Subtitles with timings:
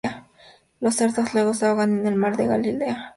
[0.79, 3.09] Los cerdos luego se ahogan en el mar de Galilea.